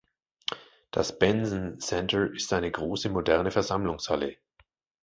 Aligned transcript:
Das 0.89 1.19
Bensen 1.19 1.79
Center 1.79 2.33
ist 2.33 2.51
eine 2.53 2.71
große, 2.71 3.07
moderne 3.09 3.51
Versammlungshalle. 3.51 4.35